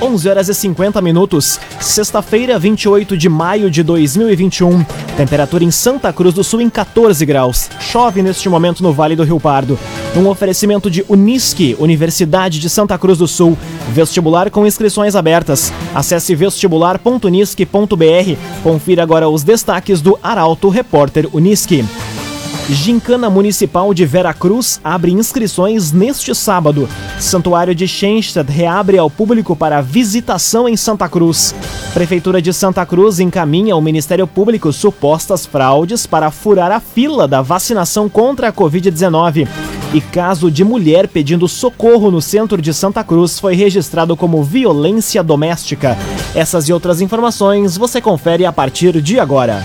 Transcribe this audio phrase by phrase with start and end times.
[0.00, 4.84] 11 horas e 50 minutos, sexta-feira, 28 de maio de 2021.
[5.16, 7.68] Temperatura em Santa Cruz do Sul em 14 graus.
[7.80, 9.76] Chove neste momento no Vale do Rio Pardo.
[10.16, 13.58] Um oferecimento de Unisque, Universidade de Santa Cruz do Sul.
[13.88, 15.72] Vestibular com inscrições abertas.
[15.92, 18.36] Acesse vestibular.unisque.br.
[18.62, 21.84] Confira agora os destaques do Arauto Repórter Unisque.
[22.68, 26.86] Gincana Municipal de Veracruz abre inscrições neste sábado.
[27.18, 31.54] Santuário de Schenstadt reabre ao público para visitação em Santa Cruz.
[31.94, 37.40] Prefeitura de Santa Cruz encaminha ao Ministério Público supostas fraudes para furar a fila da
[37.40, 39.48] vacinação contra a Covid-19.
[39.94, 45.22] E caso de mulher pedindo socorro no centro de Santa Cruz foi registrado como violência
[45.22, 45.96] doméstica.
[46.34, 49.64] Essas e outras informações você confere a partir de agora.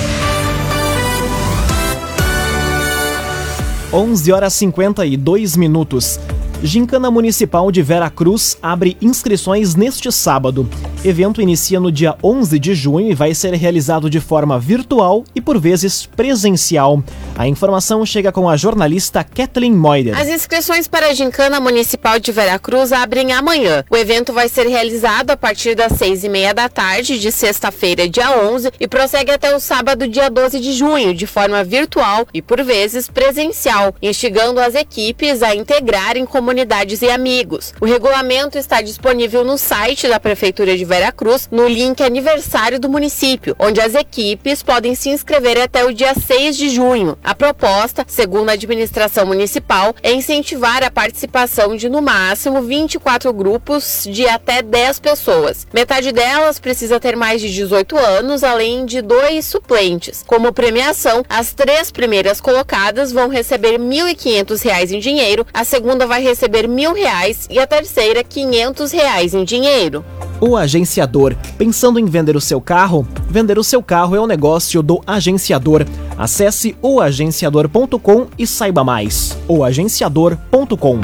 [3.93, 6.17] 11 horas 52 minutos.
[6.63, 10.65] Gincana Municipal de Vera Cruz abre inscrições neste sábado.
[11.03, 15.41] Evento inicia no dia 11 de junho e vai ser realizado de forma virtual e
[15.41, 17.03] por vezes presencial.
[17.35, 20.15] A informação chega com a jornalista Kathleen Moider.
[20.15, 23.83] As inscrições para a Gincana Municipal de Vera Cruz abrem amanhã.
[23.89, 28.07] O evento vai ser realizado a partir das seis e meia da tarde de sexta-feira,
[28.07, 32.43] dia 11, e prossegue até o sábado, dia 12 de junho, de forma virtual e
[32.43, 37.73] por vezes presencial, instigando as equipes a integrarem comunidades e amigos.
[37.81, 42.89] O regulamento está disponível no site da Prefeitura de Vera Cruz, no link aniversário do
[42.89, 47.17] município, onde as equipes podem se inscrever até o dia 6 de junho.
[47.23, 54.03] A proposta, segundo a administração municipal, é incentivar a participação de no máximo 24 grupos
[54.05, 55.65] de até 10 pessoas.
[55.73, 60.25] Metade delas precisa ter mais de 18 anos, além de dois suplentes.
[60.27, 66.21] Como premiação, as três primeiras colocadas vão receber R$ 1.500 em dinheiro, a segunda vai
[66.21, 68.91] receber R$ 1.000 e a terceira R$ 500
[69.33, 70.03] em dinheiro.
[70.41, 71.35] O agenciador.
[71.55, 73.07] Pensando em vender o seu carro?
[73.29, 75.85] Vender o seu carro é o negócio do agenciador.
[76.17, 79.37] Acesse oagenciador.com e saiba mais.
[79.47, 80.99] oagenciador.com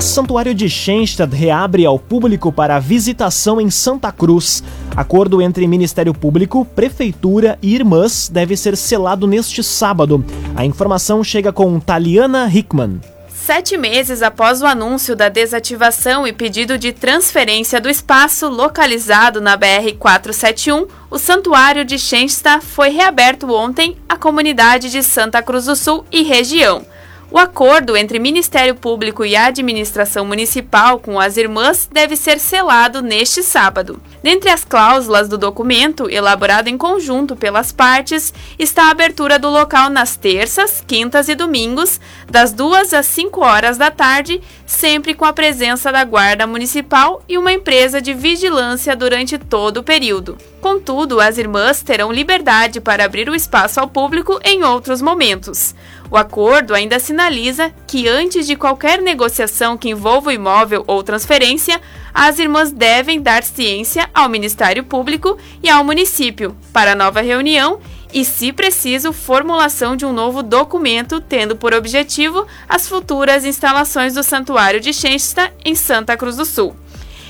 [0.00, 4.64] Santuário de Schenstadt reabre ao público para visitação em Santa Cruz.
[4.96, 10.24] Acordo entre Ministério Público, Prefeitura e Irmãs deve ser selado neste sábado.
[10.56, 12.98] A informação chega com Taliana Hickman.
[13.46, 19.56] Sete meses após o anúncio da desativação e pedido de transferência do espaço localizado na
[19.56, 26.04] BR-471, o Santuário de Schensta foi reaberto ontem à comunidade de Santa Cruz do Sul
[26.12, 26.84] e região.
[27.32, 33.40] O acordo entre Ministério Público e Administração Municipal com as irmãs deve ser selado neste
[33.40, 34.02] sábado.
[34.20, 39.88] Dentre as cláusulas do documento, elaborado em conjunto pelas partes, está a abertura do local
[39.88, 45.32] nas terças, quintas e domingos, das 2 às 5 horas da tarde, sempre com a
[45.32, 50.36] presença da Guarda Municipal e uma empresa de vigilância durante todo o período.
[50.60, 55.74] Contudo, as irmãs terão liberdade para abrir o espaço ao público em outros momentos.
[56.10, 61.80] O acordo ainda sinaliza que, antes de qualquer negociação que envolva o imóvel ou transferência,
[62.12, 67.78] as irmãs devem dar ciência ao Ministério Público e ao município para nova reunião
[68.12, 74.24] e, se preciso, formulação de um novo documento tendo por objetivo as futuras instalações do
[74.24, 76.74] Santuário de Xensta em Santa Cruz do Sul.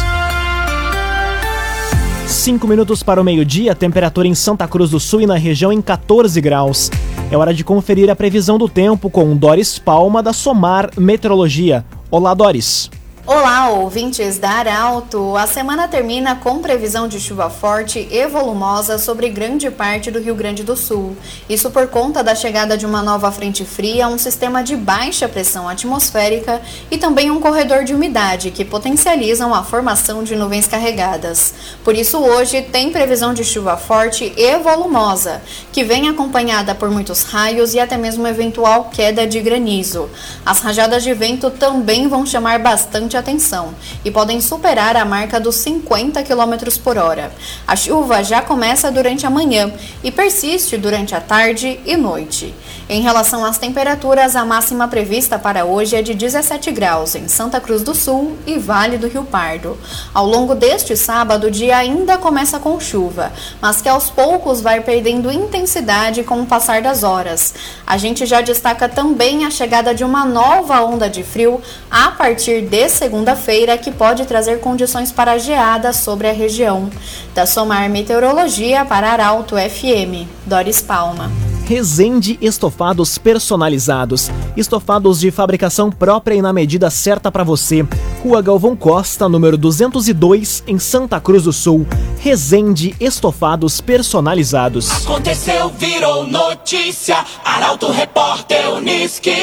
[2.27, 5.81] 5 minutos para o meio-dia, temperatura em Santa Cruz do Sul e na região em
[5.81, 6.91] 14 graus.
[7.31, 11.85] É hora de conferir a previsão do tempo com Doris Palma da Somar Meteorologia.
[12.11, 12.91] Olá, Doris.
[13.25, 15.37] Olá, ouvintes da Arauto!
[15.37, 20.35] A semana termina com previsão de chuva forte e volumosa sobre grande parte do Rio
[20.35, 21.15] Grande do Sul.
[21.47, 25.69] Isso por conta da chegada de uma nova frente fria, um sistema de baixa pressão
[25.69, 26.61] atmosférica
[26.91, 31.53] e também um corredor de umidade que potencializam a formação de nuvens carregadas.
[31.81, 35.41] Por isso, hoje tem previsão de chuva forte e volumosa,
[35.71, 40.09] que vem acompanhada por muitos raios e até mesmo eventual queda de granizo.
[40.45, 43.73] As rajadas de vento também vão chamar bastante atenção
[44.03, 47.31] e podem superar a marca dos 50 km por hora.
[47.67, 49.71] A chuva já começa durante a manhã
[50.03, 52.53] e persiste durante a tarde e noite.
[52.89, 57.61] Em relação às temperaturas, a máxima prevista para hoje é de 17 graus em Santa
[57.61, 59.77] Cruz do Sul e Vale do Rio Pardo.
[60.13, 63.31] Ao longo deste sábado, o dia ainda começa com chuva,
[63.61, 67.53] mas que aos poucos vai perdendo intensidade com o passar das horas.
[67.87, 72.63] A gente já destaca também a chegada de uma nova onda de frio a partir
[72.63, 76.89] de segunda-feira, que pode trazer condições para geada sobre a região.
[77.35, 81.29] Da Somar Meteorologia para Arauto FM, Doris Palma.
[81.65, 84.31] Resende Estofados Personalizados.
[84.55, 87.85] Estofados de fabricação própria e na medida certa para você.
[88.23, 91.85] Rua Galvão Costa, número 202, em Santa Cruz do Sul.
[92.19, 94.89] Resende Estofados Personalizados.
[95.03, 97.17] Aconteceu, virou notícia.
[97.43, 99.35] Arauto Repórter Uniski.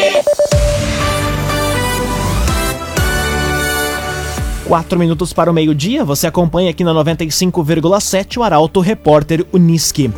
[4.71, 10.13] Quatro minutos para o meio-dia, você acompanha aqui na 95,7 o Arauto Repórter Uniski.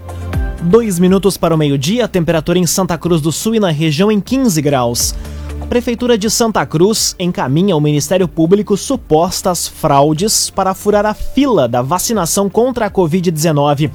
[0.61, 4.19] Dois minutos para o meio-dia, temperatura em Santa Cruz do Sul e na região em
[4.19, 5.15] 15 graus.
[5.69, 11.81] Prefeitura de Santa Cruz encaminha ao Ministério Público supostas fraudes para furar a fila da
[11.81, 13.91] vacinação contra a Covid-19.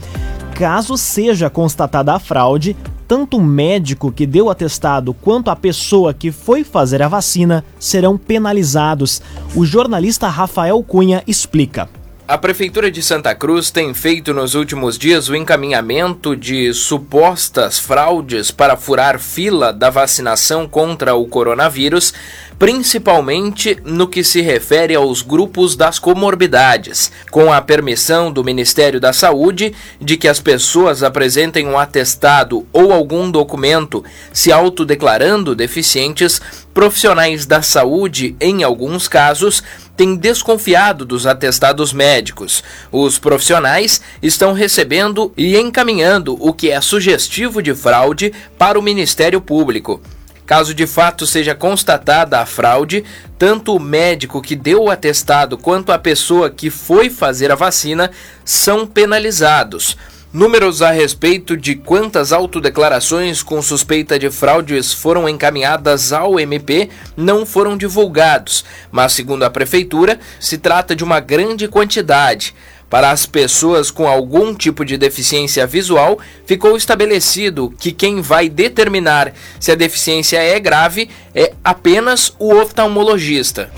[0.54, 2.76] Caso seja constatada a fraude,
[3.06, 7.64] tanto o médico que deu o atestado quanto a pessoa que foi fazer a vacina
[7.78, 9.22] serão penalizados.
[9.54, 11.88] O jornalista Rafael Cunha explica.
[12.30, 18.52] A Prefeitura de Santa Cruz tem feito nos últimos dias o encaminhamento de supostas fraudes
[18.52, 22.14] para furar fila da vacinação contra o coronavírus,
[22.56, 29.12] principalmente no que se refere aos grupos das comorbidades, com a permissão do Ministério da
[29.12, 36.40] Saúde de que as pessoas apresentem um atestado ou algum documento se autodeclarando deficientes,
[36.72, 39.62] profissionais da saúde, em alguns casos,
[39.96, 42.64] têm desconfiado dos atestados médicos.
[42.90, 49.40] Os profissionais estão recebendo e encaminhando o que é sugestivo de fraude para o Ministério
[49.40, 50.00] Público.
[50.46, 53.04] Caso de fato seja constatada a fraude,
[53.38, 58.10] tanto o médico que deu o atestado quanto a pessoa que foi fazer a vacina
[58.44, 59.96] são penalizados.
[60.32, 67.44] Números a respeito de quantas autodeclarações com suspeita de fraudes foram encaminhadas ao MP não
[67.44, 72.54] foram divulgados, mas, segundo a Prefeitura, se trata de uma grande quantidade.
[72.88, 79.32] Para as pessoas com algum tipo de deficiência visual, ficou estabelecido que quem vai determinar
[79.58, 83.68] se a deficiência é grave é apenas o oftalmologista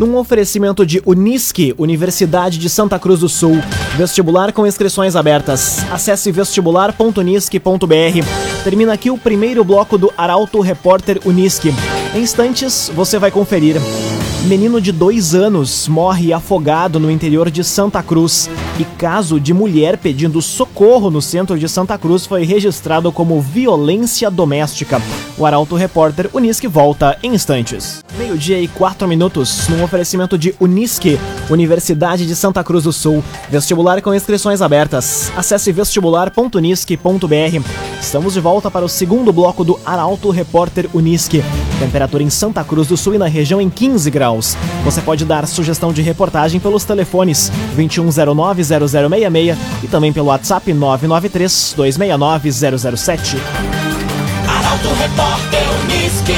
[0.00, 3.60] num oferecimento de Unisque, Universidade de Santa Cruz do Sul.
[3.96, 5.78] Vestibular com inscrições abertas.
[5.90, 8.64] Acesse vestibular.unisque.br.
[8.64, 11.74] Termina aqui o primeiro bloco do Arauto Repórter Unisque.
[12.14, 13.76] Em instantes, você vai conferir.
[14.46, 18.48] Menino de dois anos morre afogado no interior de Santa Cruz.
[18.78, 24.30] E caso de mulher pedindo socorro no centro de Santa Cruz foi registrado como violência
[24.30, 25.00] doméstica.
[25.36, 28.02] O Arauto Repórter Unisque volta em instantes.
[28.16, 31.18] Meio-dia e quatro minutos, num oferecimento de Unisque,
[31.50, 33.22] Universidade de Santa Cruz do Sul.
[33.50, 35.30] Vestibular com inscrições abertas.
[35.36, 37.68] Acesse vestibular.unisque.br.
[38.00, 41.44] Estamos de volta para o segundo bloco do Arauto Repórter Unisque.
[41.78, 44.56] Temperatura em Santa Cruz do Sul e na região em 15 graus graus.
[44.84, 53.38] Você pode dar sugestão de reportagem pelos telefones 2109-0066 e também pelo WhatsApp 993-269-007.
[54.48, 56.36] Arauto Repórter Unisque.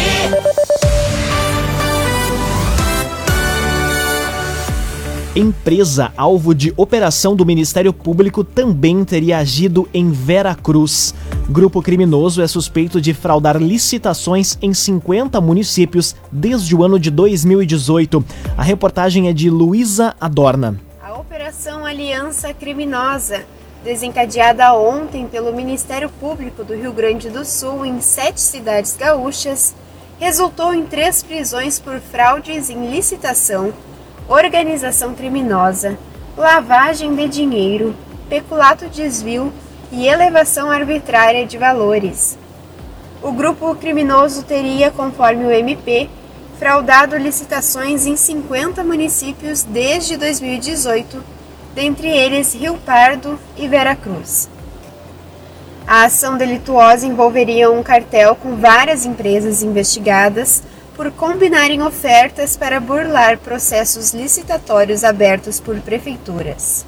[5.35, 11.15] Empresa alvo de operação do Ministério Público também teria agido em Vera Cruz.
[11.49, 18.25] Grupo criminoso é suspeito de fraudar licitações em 50 municípios desde o ano de 2018.
[18.57, 20.81] A reportagem é de Luísa Adorna.
[21.03, 23.45] A Operação Aliança Criminosa,
[23.85, 29.75] desencadeada ontem pelo Ministério Público do Rio Grande do Sul em sete cidades gaúchas,
[30.19, 33.73] resultou em três prisões por fraudes em licitação
[34.29, 35.99] organização criminosa,
[36.37, 37.95] lavagem de dinheiro,
[38.29, 39.53] peculato desvio
[39.93, 42.39] e elevação arbitrária de valores.
[43.23, 46.09] O grupo criminoso teria, conforme o MP,
[46.59, 51.23] fraudado licitações em 50 municípios desde 2018,
[51.75, 54.49] dentre eles Rio Pardo e Veracruz.
[55.87, 60.63] A ação delituosa envolveria um cartel com várias empresas investigadas
[60.97, 66.87] por combinarem ofertas para burlar processos licitatórios abertos por prefeituras.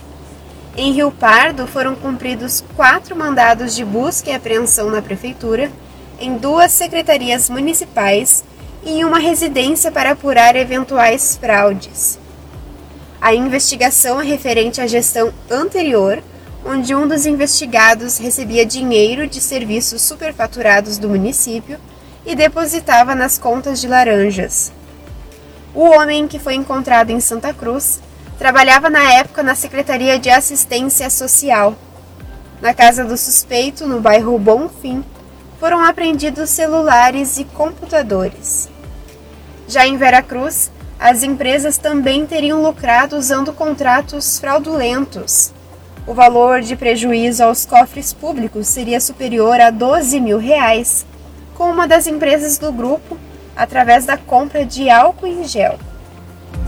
[0.77, 5.71] Em Rio Pardo foram cumpridos quatro mandados de busca e apreensão na prefeitura,
[6.19, 8.43] em duas secretarias municipais
[8.83, 12.19] e em uma residência para apurar eventuais fraudes.
[13.21, 16.21] A investigação é referente à gestão anterior,
[16.67, 21.79] onde um dos investigados recebia dinheiro de serviços superfaturados do município
[22.27, 24.73] e depositava nas contas de laranjas.
[25.73, 28.01] O homem que foi encontrado em Santa Cruz
[28.39, 31.75] trabalhava na época na Secretaria de Assistência Social.
[32.61, 35.05] Na casa do suspeito, no bairro Bonfim,
[35.61, 38.69] foram apreendidos celulares e computadores.
[39.69, 45.53] Já em Veracruz, as empresas também teriam lucrado usando contratos fraudulentos.
[46.07, 51.07] O valor de prejuízo aos cofres públicos seria superior a 12 mil reais
[51.55, 53.17] com uma das empresas do grupo
[53.57, 55.79] através da compra de álcool em gel.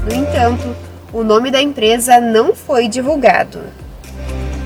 [0.05, 0.75] No entanto,
[1.17, 3.59] o nome da empresa não foi divulgado.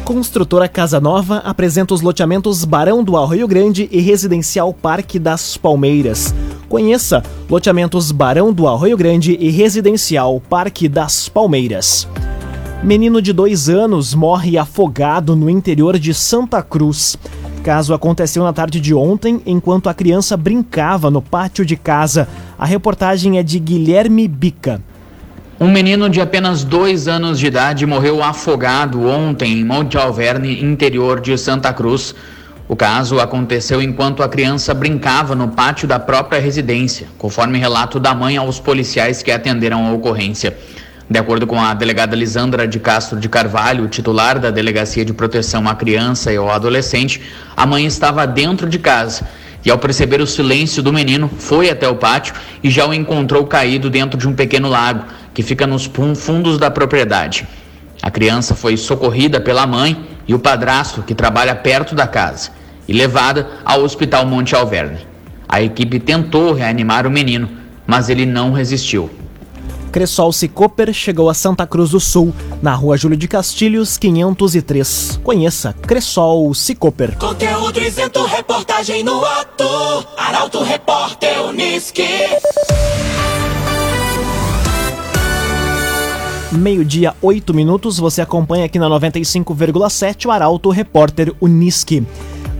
[0.05, 6.35] Construtora Casa Nova apresenta os loteamentos Barão do Arroio Grande e Residencial Parque das Palmeiras.
[6.69, 12.09] Conheça loteamentos Barão do Arroio Grande e Residencial Parque das Palmeiras.
[12.83, 17.17] Menino de dois anos morre afogado no interior de Santa Cruz
[17.61, 22.27] caso aconteceu na tarde de ontem, enquanto a criança brincava no pátio de casa.
[22.59, 24.83] A reportagem é de Guilherme Bica.
[25.63, 31.21] Um menino de apenas dois anos de idade morreu afogado ontem em Monte Alverne, interior
[31.21, 32.15] de Santa Cruz.
[32.67, 38.15] O caso aconteceu enquanto a criança brincava no pátio da própria residência, conforme relato da
[38.15, 40.57] mãe aos policiais que atenderam a ocorrência.
[41.11, 45.69] De acordo com a delegada Lisandra de Castro de Carvalho, titular da Delegacia de Proteção
[45.69, 47.21] à Criança e ao Adolescente,
[47.55, 49.29] a mãe estava dentro de casa
[49.63, 52.33] e, ao perceber o silêncio do menino, foi até o pátio
[52.65, 56.71] e já o encontrou caído dentro de um pequeno lago que fica nos fundos da
[56.71, 57.47] propriedade.
[58.03, 62.51] A criança foi socorrida pela mãe e o padrasto, que trabalha perto da casa,
[62.89, 65.07] e levada ao Hospital Monte Alverne.
[65.49, 67.49] A equipe tentou reanimar o menino,
[67.87, 69.11] mas ele não resistiu.
[69.91, 72.33] Cressol Cicoper chegou a Santa Cruz do Sul,
[72.63, 75.21] na rua Júlio de Castilhos, 503.
[75.23, 77.19] Conheça Cressol Cicoper.
[77.19, 80.07] Conteúdo isento, reportagem no ato.
[80.17, 82.07] Arauto Repórter Uniski.
[86.53, 92.05] Meio-dia, 8 minutos, você acompanha aqui na 95,7 o Arauto Repórter Uniski.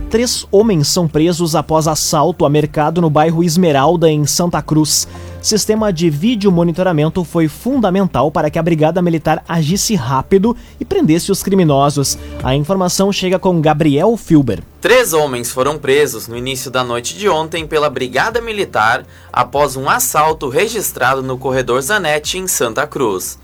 [0.09, 5.09] Três homens são presos após assalto a mercado no bairro Esmeralda, em Santa Cruz.
[5.41, 11.29] Sistema de vídeo monitoramento foi fundamental para que a Brigada Militar agisse rápido e prendesse
[11.29, 12.17] os criminosos.
[12.41, 14.63] A informação chega com Gabriel Filber.
[14.79, 19.89] Três homens foram presos no início da noite de ontem pela Brigada Militar após um
[19.89, 23.37] assalto registrado no corredor Zanetti, em Santa Cruz.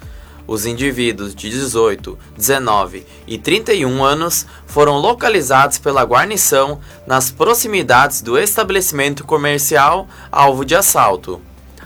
[0.48, 8.38] Os indivíduos de 18, 19 e 31 anos foram localizados pela guarnição nas proximidades do
[8.38, 11.42] estabelecimento comercial alvo de assalto.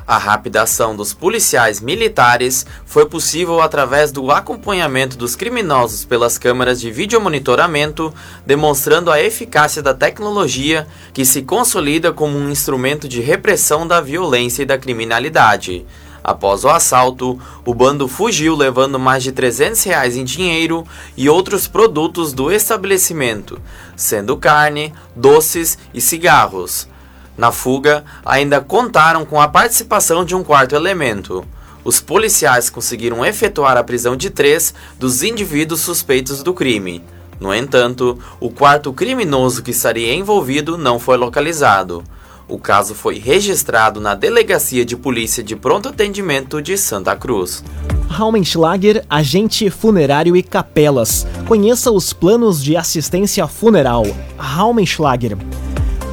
[0.06, 6.82] A rápida ação dos policiais militares foi possível através do acompanhamento dos criminosos pelas câmeras
[6.82, 8.14] de videomonitoramento,
[8.46, 14.64] demonstrando a eficácia da tecnologia que se consolida como um instrumento de repressão da violência
[14.64, 15.86] e da criminalidade.
[16.24, 20.86] Após o assalto, o bando fugiu levando mais de 300 reais em dinheiro
[21.18, 23.60] e outros produtos do estabelecimento,
[23.96, 26.88] sendo carne, doces e cigarros.
[27.36, 31.44] Na fuga, ainda contaram com a participação de um quarto elemento.
[31.84, 37.04] Os policiais conseguiram efetuar a prisão de três dos indivíduos suspeitos do crime.
[37.40, 42.04] No entanto, o quarto criminoso que estaria envolvido não foi localizado.
[42.52, 47.64] O caso foi registrado na Delegacia de Polícia de Pronto Atendimento de Santa Cruz.
[48.10, 51.26] Raumenschlager, agente funerário e capelas.
[51.48, 54.04] Conheça os planos de assistência funeral.
[54.38, 55.38] Raumenschlager.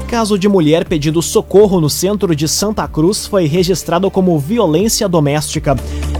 [0.07, 5.75] Caso de mulher pedindo socorro no centro de Santa Cruz foi registrado como violência doméstica.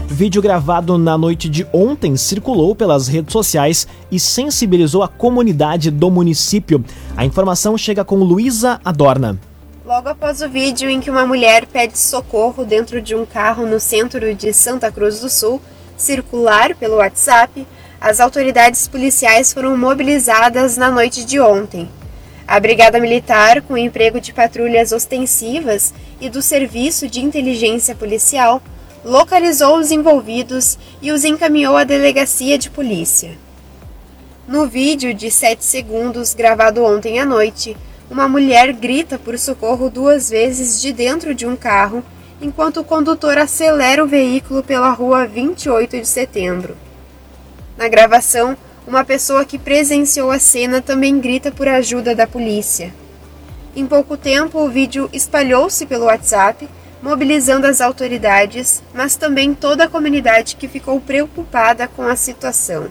[0.09, 6.11] Vídeo gravado na noite de ontem circulou pelas redes sociais e sensibilizou a comunidade do
[6.11, 6.83] município.
[7.15, 9.39] A informação chega com Luísa Adorna.
[9.89, 13.79] Logo após o vídeo em que uma mulher pede socorro dentro de um carro no
[13.79, 15.59] centro de Santa Cruz do Sul
[15.97, 17.65] circular pelo WhatsApp,
[17.99, 21.89] as autoridades policiais foram mobilizadas na noite de ontem.
[22.47, 25.91] A Brigada Militar, com o emprego de patrulhas ostensivas
[26.21, 28.61] e do Serviço de Inteligência Policial,
[29.03, 33.31] localizou os envolvidos e os encaminhou à delegacia de polícia.
[34.47, 37.75] No vídeo de 7 segundos gravado ontem à noite,
[38.09, 42.03] uma mulher grita por socorro duas vezes de dentro de um carro,
[42.41, 46.75] enquanto o condutor acelera o veículo pela rua 28 de setembro.
[47.77, 52.93] Na gravação, uma pessoa que presenciou a cena também grita por ajuda da polícia.
[53.75, 56.67] Em pouco tempo, o vídeo espalhou-se pelo WhatsApp,
[57.01, 62.89] mobilizando as autoridades, mas também toda a comunidade que ficou preocupada com a situação.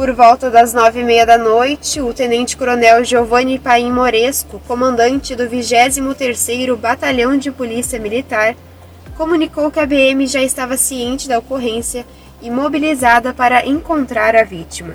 [0.00, 5.42] Por volta das nove e meia da noite, o tenente-coronel Giovanni Paim Moresco, comandante do
[5.46, 8.56] 23º Batalhão de Polícia Militar,
[9.14, 12.06] comunicou que a BM já estava ciente da ocorrência
[12.40, 14.94] e mobilizada para encontrar a vítima.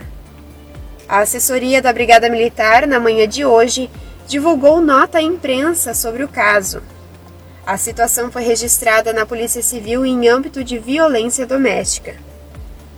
[1.08, 3.92] A assessoria da Brigada Militar, na manhã de hoje,
[4.28, 6.82] divulgou nota à imprensa sobre o caso.
[7.64, 12.25] A situação foi registrada na Polícia Civil em âmbito de violência doméstica.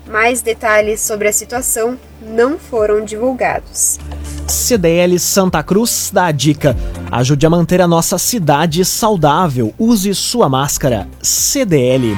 [0.10, 4.00] Mais detalhes sobre a situação não foram divulgados.
[4.48, 6.76] CDL Santa Cruz dá a dica.
[7.12, 9.74] Ajude a manter a nossa cidade saudável.
[9.78, 11.08] Use sua máscara.
[11.22, 12.16] CDL.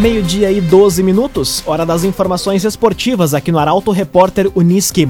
[0.00, 5.08] Meio-dia e 12 minutos, hora das informações esportivas aqui no Arauto Repórter Uniski.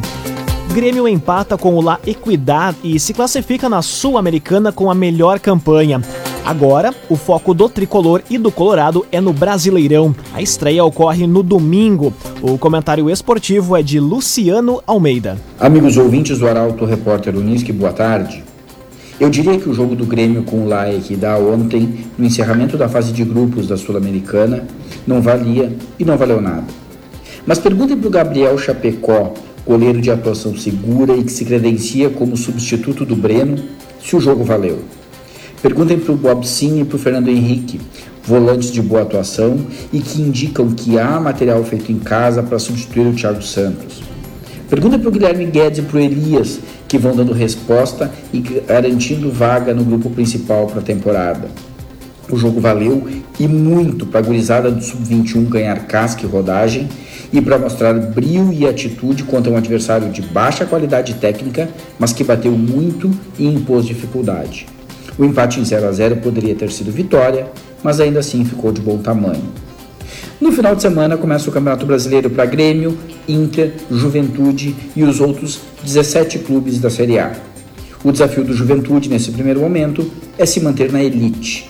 [0.73, 6.01] Grêmio empata com o La Equidad e se classifica na Sul-Americana com a melhor campanha.
[6.49, 10.17] Agora, o foco do tricolor e do Colorado é no Brasileirão.
[10.33, 12.11] A estreia ocorre no domingo.
[12.41, 15.37] O comentário esportivo é de Luciano Almeida.
[15.61, 18.43] Amigos ouvintes do Arauto Repórter Unisque, boa tarde.
[19.21, 22.89] Eu diria que o jogo do Grêmio com o Laek da ontem, no encerramento da
[22.89, 24.65] fase de grupos da Sul-Americana,
[25.07, 26.65] não valia e não valeu nada.
[27.47, 29.35] Mas perguntem para o Gabriel Chapecó,
[29.67, 33.59] goleiro de atuação segura e que se credencia como substituto do Breno,
[34.03, 34.79] se o jogo valeu.
[35.61, 37.81] Perguntem para o Bob Sim e para o Fernando Henrique,
[38.23, 39.59] volantes de boa atuação
[39.93, 44.01] e que indicam que há material feito em casa para substituir o Thiago Santos.
[44.71, 49.33] Perguntem para o Guilherme Guedes e para o Elias, que vão dando resposta e garantindo
[49.33, 51.49] vaga no grupo principal para a temporada.
[52.31, 53.09] O jogo valeu
[53.41, 56.89] e muito para a gurizada do Sub-21 ganhar casca e rodagem
[57.33, 61.69] e para mostrar brilho e atitude contra um adversário de baixa qualidade técnica,
[61.99, 64.78] mas que bateu muito e impôs dificuldade.
[65.19, 67.51] O empate em 0 a 0 poderia ter sido vitória,
[67.83, 69.43] mas ainda assim ficou de bom tamanho.
[70.41, 75.59] No final de semana começa o Campeonato Brasileiro para Grêmio, Inter, Juventude e os outros
[75.83, 77.33] 17 clubes da Série A.
[78.05, 81.69] O desafio do Juventude nesse primeiro momento é se manter na elite.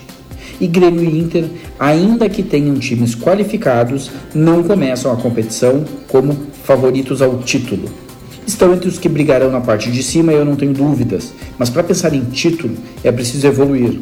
[0.61, 1.45] E Grêmio e Inter,
[1.79, 7.89] ainda que tenham times qualificados, não começam a competição como favoritos ao título
[8.49, 11.83] estão entre os que brigarão na parte de cima, eu não tenho dúvidas, mas para
[11.83, 13.99] pensar em título é preciso evoluir.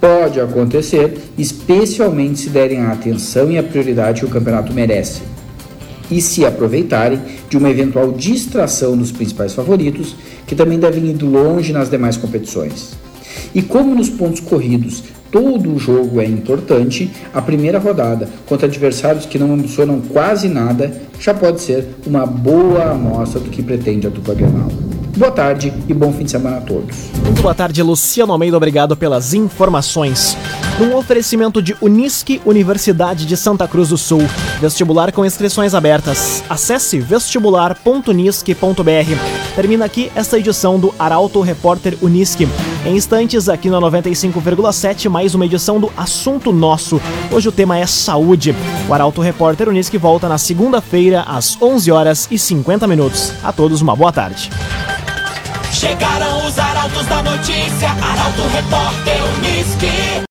[0.00, 5.22] Pode acontecer, especialmente se derem a atenção e a prioridade que o campeonato merece.
[6.10, 10.14] E se aproveitarem de uma eventual distração dos principais favoritos,
[10.46, 12.92] que também devem ir longe nas demais competições.
[13.54, 19.38] E como nos pontos corridos todo jogo é importante, a primeira rodada contra adversários que
[19.38, 24.34] não ambicionam quase nada já pode ser uma boa amostra do que pretende a dupla
[24.34, 24.68] Grenal.
[25.16, 26.94] Boa tarde e bom fim de semana a todos.
[27.24, 28.54] Muito boa tarde, Luciano Almeida.
[28.54, 30.36] Obrigado pelas informações.
[30.78, 34.20] Num oferecimento de Unisque, Universidade de Santa Cruz do Sul.
[34.60, 36.44] Vestibular com inscrições abertas.
[36.50, 39.54] Acesse vestibular.unisque.br.
[39.54, 42.46] Termina aqui esta edição do Arauto Repórter Unisque.
[42.86, 47.02] Em instantes, aqui na 95,7, mais uma edição do Assunto Nosso.
[47.32, 48.54] Hoje o tema é saúde.
[48.88, 53.32] O Arauto Repórter Unisque volta na segunda-feira, às 11 horas e 50 minutos.
[53.42, 54.50] A todos, uma boa tarde.
[55.72, 60.16] Chegaram os arautos da notícia, Arauto Repórter Unisque.